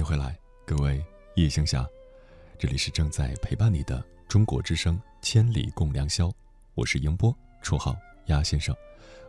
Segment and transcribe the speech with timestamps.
[0.00, 0.34] 迎回来，
[0.64, 1.86] 各位夜行侠，
[2.58, 6.28] 这里是正在陪伴你的中国之声《千里共良宵》，
[6.74, 7.94] 我是迎波，绰号
[8.28, 8.74] 鸭先生。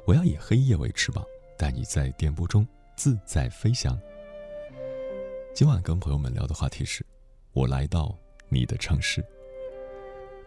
[0.07, 1.25] 我要以黑夜为翅膀，
[1.57, 2.65] 带你在电波中
[2.95, 3.99] 自在飞翔。
[5.53, 7.05] 今晚跟朋友们聊的话题是：
[7.51, 8.17] 我来到
[8.47, 9.21] 你的城市。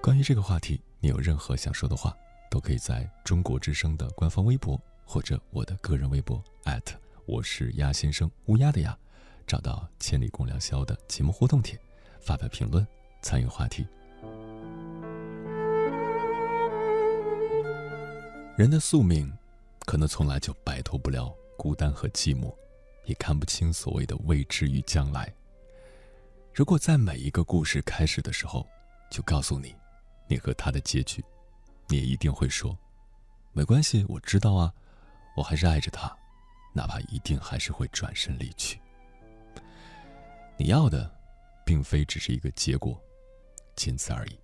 [0.01, 2.17] 关于这个话题，你有任何想说的话，
[2.51, 6.43] 都可以在中国之声的官方微博或者我的个人微博
[7.27, 8.99] 我是鸭先生乌鸦的鸭，
[9.47, 11.79] 找到“千里共良宵”的节目互动帖，
[12.21, 12.87] 发表评论，
[13.23, 13.87] 参与话题。
[18.57, 19.33] 人的宿命，
[19.81, 22.55] 可能从来就摆脱不了孤单和寂寞，
[23.05, 25.33] 也看不清所谓的未知与将来。
[26.55, 28.67] 如果在每一个故事开始的时候，
[29.11, 29.75] 就告诉你。
[30.27, 31.23] 你和他的结局，
[31.89, 32.79] 你也一定会说
[33.53, 34.73] ：“没关系，我知道啊，
[35.37, 36.17] 我还是爱着他，
[36.73, 38.81] 哪怕一定还是会转身离去。”
[40.57, 41.13] 你要的，
[41.67, 43.03] 并非只是一个结果，
[43.75, 44.39] 仅此而已。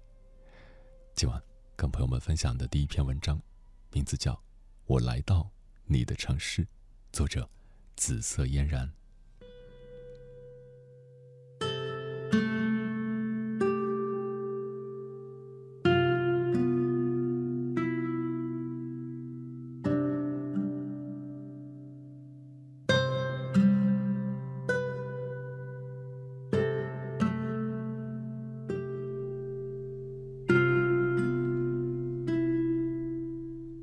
[1.14, 1.40] 今晚
[1.76, 3.40] 跟朋友们分享的第一篇文章，
[3.92, 4.32] 名字叫
[4.86, 5.48] 《我来到
[5.84, 6.64] 你的城市》，
[7.12, 7.48] 作者
[7.94, 8.92] 紫色嫣然。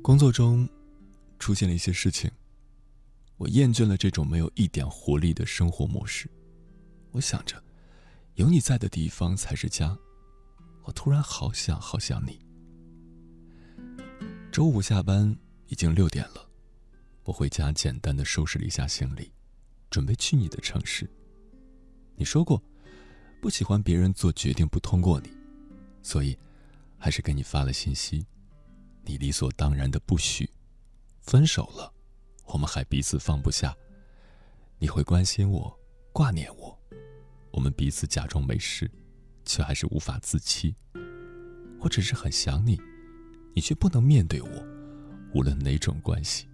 [0.08, 0.66] 工作中
[1.38, 2.30] 出现了一些事情，
[3.36, 6.30] 我厌倦了这种没有一点活力的生活模式。
[7.10, 7.62] 我想着，
[8.36, 9.94] 有你在的地方才是家。
[10.84, 12.40] 我突然好想好想你。
[14.50, 15.36] 周五下班
[15.66, 16.48] 已经六点了，
[17.24, 19.30] 我回家简单的收拾了一下行李，
[19.90, 21.06] 准备去你的城市。
[22.16, 22.62] 你说过，
[23.42, 25.28] 不喜欢别人做决定不通过你，
[26.02, 26.34] 所以
[26.96, 28.24] 还是给你发了信息。
[29.08, 30.46] 你理所当然的不许，
[31.22, 31.90] 分手了，
[32.44, 33.74] 我们还彼此放不下。
[34.78, 35.74] 你会关心我，
[36.12, 36.78] 挂念我，
[37.50, 38.88] 我们彼此假装没事，
[39.46, 40.76] 却还是无法自欺。
[41.80, 42.78] 我只是很想你，
[43.54, 44.50] 你却不能面对我，
[45.32, 46.46] 无论哪种关系。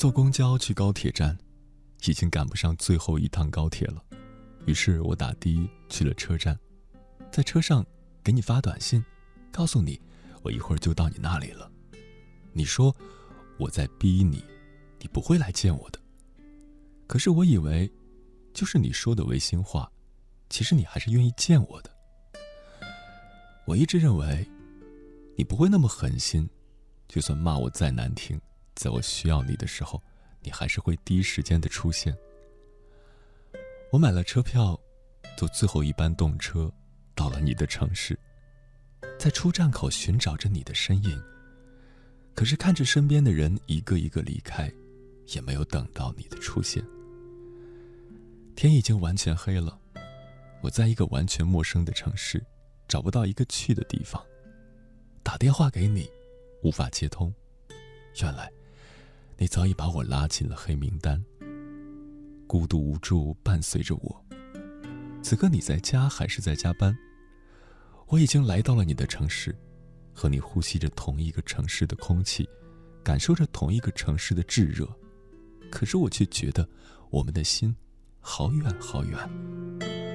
[0.00, 1.36] 坐公交去高铁站，
[2.06, 4.02] 已经赶不上最后一趟高铁了。
[4.64, 6.58] 于是我打的去了车站，
[7.30, 7.84] 在车上
[8.24, 9.04] 给你发短信，
[9.52, 10.00] 告诉你
[10.40, 11.70] 我一会儿就到你那里了。
[12.54, 12.96] 你说
[13.58, 14.42] 我在逼你，
[14.98, 16.00] 你不会来见我的。
[17.06, 17.86] 可是我以为，
[18.54, 19.92] 就是你说的违心话，
[20.48, 21.90] 其实你还是愿意见我的。
[23.66, 24.48] 我一直认为，
[25.36, 26.48] 你不会那么狠心，
[27.06, 28.40] 就算骂我再难听。
[28.80, 30.02] 在我需要你的时候，
[30.40, 32.16] 你还是会第一时间的出现。
[33.90, 34.80] 我买了车票，
[35.36, 36.72] 坐最后一班动车，
[37.14, 38.18] 到了你的城市，
[39.18, 41.22] 在出站口寻找着你的身影。
[42.34, 44.72] 可是看着身边的人一个一个离开，
[45.26, 46.82] 也没有等到你的出现。
[48.56, 49.78] 天已经完全黑了，
[50.62, 52.42] 我在一个完全陌生的城市，
[52.88, 54.24] 找不到一个去的地方，
[55.22, 56.10] 打电话给你，
[56.62, 57.30] 无法接通。
[58.22, 58.50] 原来。
[59.40, 61.18] 你早已把我拉进了黑名单。
[62.46, 64.24] 孤独无助伴随着我。
[65.22, 66.94] 此刻你在家还是在加班？
[68.08, 69.56] 我已经来到了你的城市，
[70.12, 72.46] 和你呼吸着同一个城市的空气，
[73.02, 74.86] 感受着同一个城市的炙热。
[75.70, 76.68] 可是我却觉得，
[77.08, 77.74] 我们的心
[78.20, 80.09] 好远好远。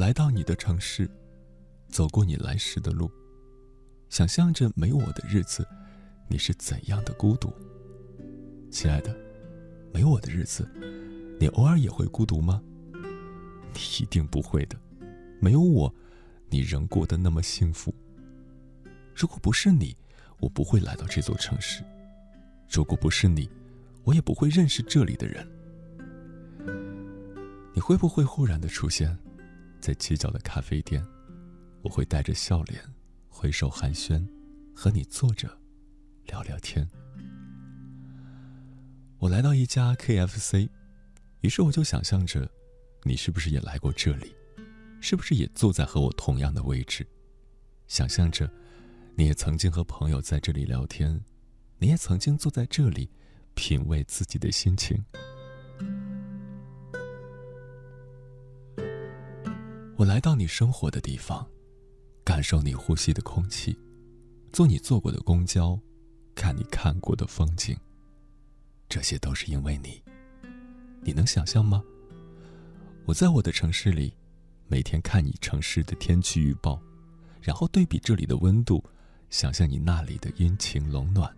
[0.00, 1.06] 来到你的城市，
[1.90, 3.12] 走过你来时的路，
[4.08, 5.62] 想象着没我的日子，
[6.26, 7.52] 你是怎样的孤独。
[8.70, 9.14] 亲爱的，
[9.92, 10.66] 没我的日子，
[11.38, 12.62] 你偶尔也会孤独吗？
[13.74, 14.80] 你一定不会的。
[15.38, 15.94] 没有我，
[16.48, 17.94] 你仍过得那么幸福。
[19.14, 19.94] 如果不是你，
[20.38, 21.82] 我不会来到这座城市；
[22.70, 23.50] 如果不是你，
[24.04, 25.46] 我也不会认识这里的人。
[27.74, 29.14] 你会不会忽然的出现？
[29.80, 31.04] 在街角的咖啡店，
[31.82, 32.82] 我会带着笑脸，
[33.28, 34.24] 挥手寒暄，
[34.74, 35.58] 和你坐着
[36.26, 36.88] 聊聊天。
[39.18, 40.68] 我来到一家 KFC，
[41.40, 42.50] 于是我就想象着，
[43.02, 44.34] 你是不是也来过这里？
[45.00, 47.06] 是不是也坐在和我同样的位置？
[47.88, 48.50] 想象着，
[49.16, 51.24] 你也曾经和朋友在这里聊天，
[51.78, 53.10] 你也曾经坐在这里，
[53.54, 55.02] 品味自己的心情。
[60.00, 61.46] 我来到你生活的地方，
[62.24, 63.78] 感受你呼吸的空气，
[64.50, 65.78] 坐你坐过的公交，
[66.34, 67.76] 看你看过的风景。
[68.88, 70.02] 这些都是因为你，
[71.02, 71.84] 你能想象吗？
[73.04, 74.14] 我在我的城市里，
[74.68, 76.80] 每天看你城市的天气预报，
[77.42, 78.82] 然后对比这里的温度，
[79.28, 81.30] 想象你那里的阴晴冷暖。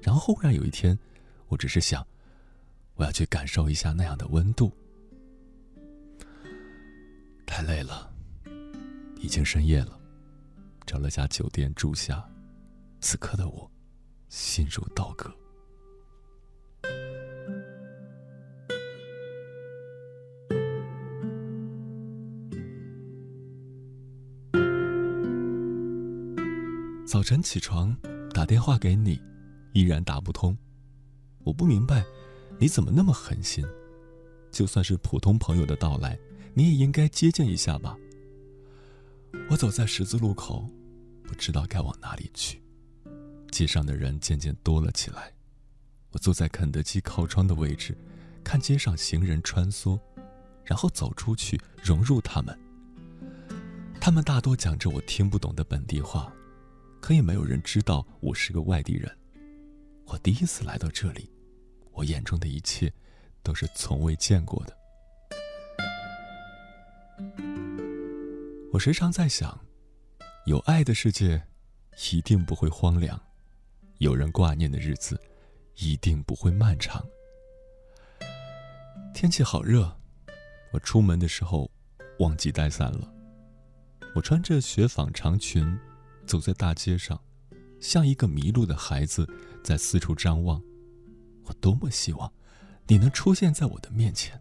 [0.00, 0.98] 然后忽然有一天，
[1.48, 2.02] 我只是想，
[2.94, 4.72] 我要去感受一下那样的温度。
[7.54, 8.10] 太累了，
[9.20, 10.00] 已经深夜了，
[10.86, 12.26] 找了家酒店住下。
[13.02, 13.70] 此刻的我，
[14.30, 15.30] 心如刀割。
[27.04, 27.94] 早晨起床，
[28.32, 29.20] 打电话给你。
[29.74, 30.56] 依然打不通，
[31.44, 32.02] 我不明白，
[32.58, 33.62] 你怎么那么狠心？
[34.50, 36.18] 就算是普通朋友的到来，
[36.54, 37.96] 你也应该接见一下吧。
[39.48, 40.68] 我走在十字路口，
[41.22, 42.62] 不知道该往哪里去。
[43.50, 45.32] 街上的人渐渐多了起来。
[46.10, 47.96] 我坐在肯德基靠窗的位置，
[48.44, 49.98] 看街上行人穿梭，
[50.64, 52.58] 然后走出去融入他们。
[53.98, 56.30] 他们大多讲着我听不懂的本地话，
[57.00, 59.10] 可也没有人知道我是个外地人。
[60.04, 61.30] 我第一次来到这里，
[61.92, 62.92] 我眼中的一切
[63.42, 64.76] 都是从未见过的。
[68.72, 69.60] 我时常在想，
[70.46, 71.46] 有爱的世界
[72.10, 73.20] 一定不会荒凉，
[73.98, 75.20] 有人挂念的日子
[75.76, 77.04] 一定不会漫长。
[79.12, 79.94] 天气好热，
[80.72, 81.70] 我出门的时候
[82.20, 83.12] 忘记带伞了。
[84.14, 85.78] 我穿着雪纺长裙，
[86.24, 87.20] 走在大街上。
[87.78, 89.28] 像一个迷路的孩子，
[89.62, 90.62] 在四处张望。
[91.44, 92.32] 我多么希望
[92.86, 94.40] 你能出现在我的面前。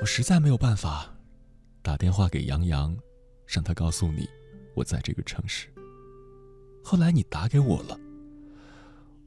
[0.00, 1.13] 我实在没有办法
[1.84, 2.96] 打电话给杨洋，
[3.46, 4.26] 让他告诉你
[4.74, 5.68] 我在这个城市。
[6.82, 8.00] 后来你打给我了，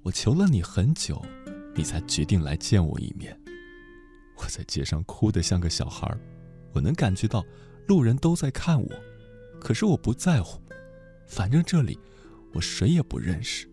[0.02, 1.24] 我求了你很久，
[1.76, 3.40] 你才决定来见我一面。
[4.38, 6.12] 我在街上哭得像个小孩
[6.74, 7.46] 我能感觉到
[7.88, 8.90] 路人都在看我，
[9.62, 10.60] 可是我不在乎。
[11.28, 12.00] 反正这里，
[12.56, 13.70] 我谁也不认识。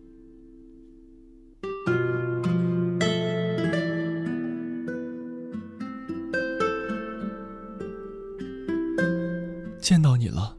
[10.25, 10.57] 你了，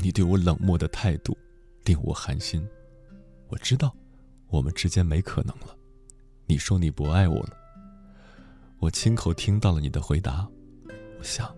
[0.00, 1.38] 你对我冷漠的态度
[1.84, 2.66] 令我寒心。
[3.46, 3.94] 我知道，
[4.48, 5.76] 我们之间没可能了。
[6.46, 7.56] 你说你不爱我了，
[8.80, 10.44] 我亲口听到了你的回答。
[11.20, 11.54] 我想，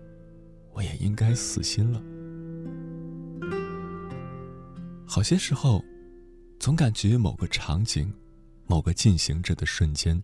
[0.73, 1.99] 我也应该死心了。
[5.07, 5.83] 好些时候，
[6.59, 8.13] 总感觉某个场景、
[8.67, 10.21] 某个进行着的瞬间，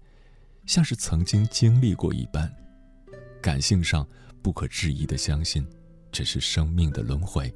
[0.68, 2.54] 像是曾经经历过一般。
[3.42, 4.08] 感性上
[4.44, 5.66] 不可置疑的相信，
[6.12, 7.54] 这是生命的轮回，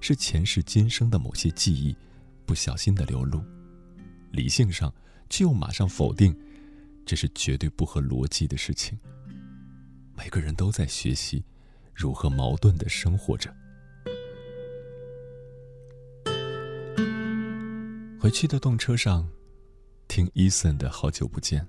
[0.00, 1.96] 是前世今生的某些记忆
[2.44, 3.42] 不小心的流露。
[4.30, 4.92] 理性上
[5.30, 6.36] 却又马上否定，
[7.04, 8.98] 这是绝对不合逻辑的事情。
[10.14, 11.44] 每个人都在学习
[11.94, 13.54] 如何矛盾的生活着。
[18.20, 19.28] 回去的动车上，
[20.08, 21.66] 听伊森的《好久不见》，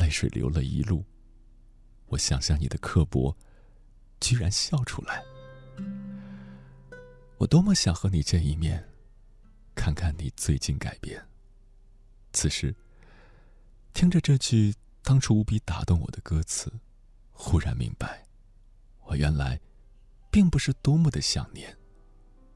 [0.00, 1.04] 泪水流了一路。
[2.06, 3.36] 我想象你的刻薄，
[4.20, 5.22] 居然笑出来。
[7.38, 8.88] 我多么想和你见一面，
[9.74, 11.22] 看看你最近改变。
[12.32, 12.74] 此时，
[13.92, 16.72] 听着这句当初无比打动我的歌词，
[17.32, 18.24] 忽然明白，
[19.02, 19.60] 我原来
[20.30, 21.76] 并不是多么的想念，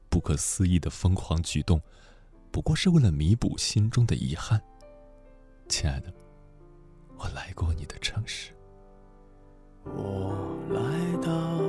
[0.09, 1.81] 不可思议的疯狂举动。
[2.51, 4.59] 不过是为了弥补心中的遗憾，
[5.67, 6.11] 亲爱的，
[7.15, 8.51] 我来过你的城市。
[9.85, 11.68] 我来到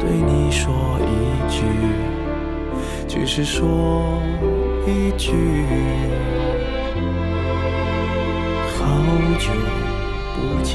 [0.00, 1.64] 对你说一句，
[3.08, 4.20] 只是说
[4.86, 5.32] 一句，
[8.78, 8.84] 好
[9.38, 9.50] 久。
[10.36, 10.74] 不见。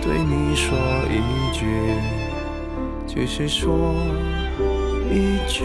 [0.00, 0.78] 对你说
[1.10, 1.20] 一
[1.52, 1.66] 句，
[3.06, 3.94] 只是说
[5.10, 5.64] 一句，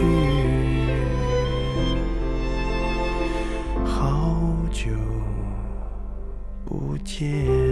[3.84, 4.36] 好
[4.70, 4.90] 久
[6.64, 7.63] 不见。